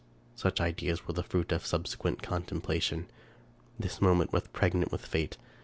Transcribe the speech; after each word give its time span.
Such 0.35 0.59
ideas 0.59 1.05
were 1.05 1.13
the 1.13 1.21
fruit 1.21 1.51
of 1.51 1.63
subsequent 1.63 2.23
contemplation. 2.23 3.05
This 3.77 4.01
moment 4.01 4.33
was 4.33 4.47
pregnant 4.47 4.91
with 4.91 5.05
fate. 5.05 5.37